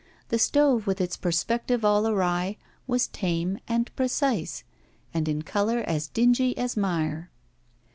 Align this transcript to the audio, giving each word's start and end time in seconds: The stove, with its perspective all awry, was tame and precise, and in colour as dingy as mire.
The 0.29 0.39
stove, 0.39 0.87
with 0.87 0.99
its 0.99 1.15
perspective 1.15 1.85
all 1.85 2.07
awry, 2.07 2.57
was 2.87 3.05
tame 3.09 3.59
and 3.67 3.95
precise, 3.95 4.63
and 5.13 5.27
in 5.29 5.43
colour 5.43 5.81
as 5.85 6.07
dingy 6.07 6.57
as 6.57 6.75
mire. 6.75 7.29